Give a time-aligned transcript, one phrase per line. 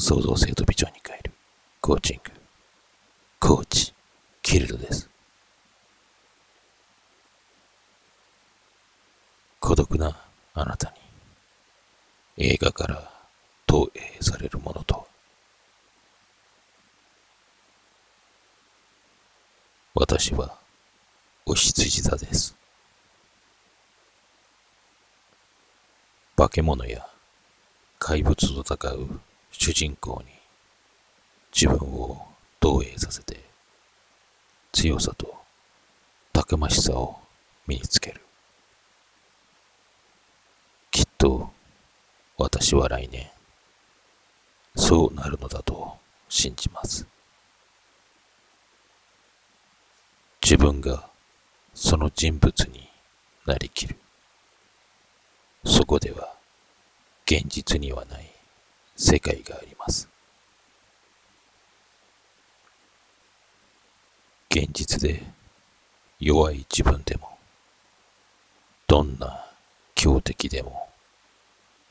[0.00, 1.32] 創造性とビジョンに変える。
[1.80, 2.32] コーチング。
[3.38, 3.92] コーチ
[4.40, 5.10] キルドです。
[9.60, 10.16] 孤独な
[10.54, 10.92] あなた
[12.38, 13.10] に映画から
[13.66, 15.04] 投影されるものとは。
[19.94, 20.56] 私は
[21.44, 22.56] お羊座です。
[26.36, 27.06] 化け物や
[28.00, 29.20] 怪物と戦う
[29.52, 30.32] 主人公に
[31.54, 32.26] 自分を
[32.58, 33.38] 投影させて
[34.72, 35.36] 強さと
[36.32, 37.18] たくましさを
[37.66, 38.22] 身につける。
[40.90, 41.50] きっと
[42.38, 43.30] 私は来年
[44.74, 45.98] そうなるのだと
[46.30, 47.06] 信じます。
[50.42, 51.10] 自分が
[51.74, 52.88] その人物に
[53.46, 53.96] なりきる。
[55.66, 56.39] そこでは
[57.32, 58.28] 現実にはない
[58.96, 60.08] 世界があります。
[64.50, 65.22] 現実で
[66.18, 67.38] 弱い自分でも
[68.88, 69.46] どんな
[69.94, 70.88] 強敵でも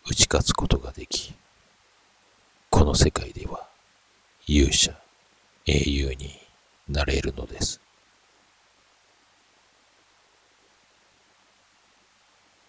[0.05, 1.33] 打ち勝つことができ
[2.69, 3.65] この世界では
[4.45, 4.93] 勇者
[5.65, 6.37] 英雄に
[6.89, 7.79] なれるのです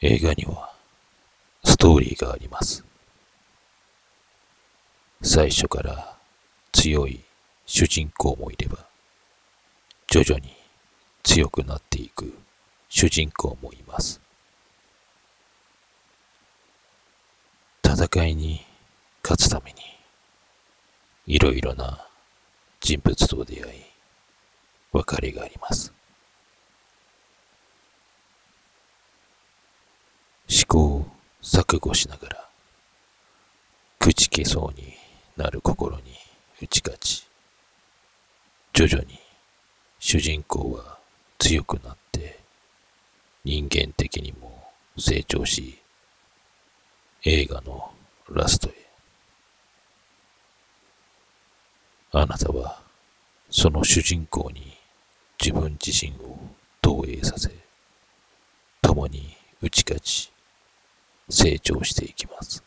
[0.00, 0.69] 映画には
[1.80, 2.84] トーリーがあります。
[5.22, 6.14] 最初から
[6.72, 7.20] 強い
[7.64, 8.86] 主人公もいれば、
[10.06, 10.52] 徐々に
[11.22, 12.34] 強くなっていく
[12.90, 14.20] 主人公もいます。
[17.82, 18.60] 戦いに
[19.22, 19.78] 勝つために、
[21.26, 22.06] いろいろな
[22.80, 23.80] 人物と出会い、
[24.92, 25.94] 別れがあります。
[30.46, 31.09] 試行
[31.42, 32.48] 錯誤しながら、
[33.98, 34.94] 朽ちけそうに
[35.36, 36.02] なる心に
[36.60, 37.26] 打ち勝ち、
[38.72, 39.18] 徐々に
[39.98, 40.98] 主人公は
[41.38, 42.38] 強くなって
[43.44, 44.64] 人間的にも
[44.98, 45.78] 成長し、
[47.24, 47.92] 映画の
[48.30, 48.72] ラストへ。
[52.12, 52.80] あなたは
[53.50, 54.76] その主人公に
[55.40, 56.38] 自分自身を
[56.82, 57.50] 投影させ、
[58.82, 60.30] 共に打ち勝ち、
[61.30, 62.62] 成長していきます。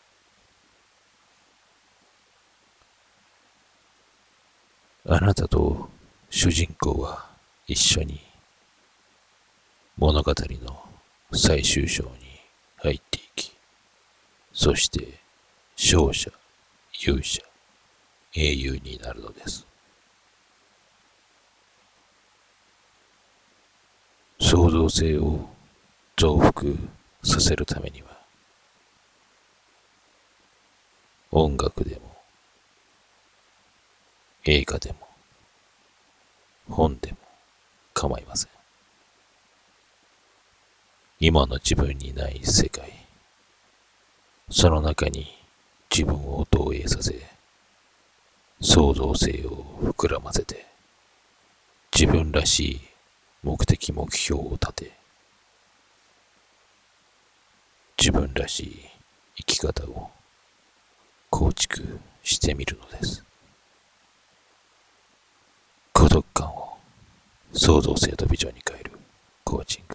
[5.06, 5.90] あなたと
[6.30, 7.30] 主人公は
[7.68, 8.22] 一緒に
[9.98, 10.84] 物語の
[11.34, 12.10] 最終章に
[12.78, 13.54] 入っていき、
[14.54, 15.20] そして
[15.78, 16.32] 勝者、
[17.02, 17.42] 勇者、
[18.34, 19.68] 英雄になるのです。
[24.40, 25.50] 創造性を
[26.16, 26.64] 増幅
[27.24, 28.13] させるためには、
[31.36, 32.16] 音楽でも、
[34.46, 35.00] 映画でも、
[36.70, 37.18] 本でも
[37.96, 38.52] 構いません。
[41.20, 42.94] 今の自分にない世界、
[44.52, 45.26] その中に
[45.90, 47.20] 自分を投影させ、
[48.62, 50.68] 創造性を膨らませて、
[51.92, 52.82] 自分らしい
[53.42, 54.92] 目的目標を立て、
[57.98, 58.86] 自分らしい
[59.38, 60.12] 生き方を
[61.36, 63.24] 構築してみるのです。
[65.92, 66.78] 孤独感を
[67.52, 68.92] 創造性とビジョンに変える
[69.44, 69.93] コーチング。